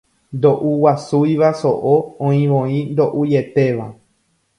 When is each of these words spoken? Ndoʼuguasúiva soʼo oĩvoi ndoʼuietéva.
Ndoʼuguasúiva 0.35 1.49
soʼo 1.61 1.93
oĩvoi 2.27 2.79
ndoʼuietéva. 2.93 3.87